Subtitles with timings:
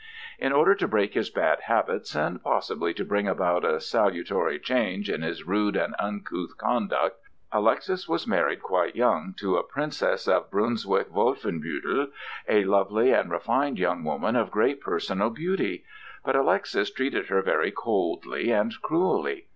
[0.39, 5.11] In order to break his bad habits and possibly to bring about a salutary change
[5.11, 7.17] in his rude and uncouth conduct,
[7.51, 12.07] Alexis was married quite young to a Princess of Brunswick Wolfenbüttel,
[12.49, 15.83] a lovely and refined young woman of great personal beauty;
[16.25, 19.45] but Alexis treated her very coldly and cruelly.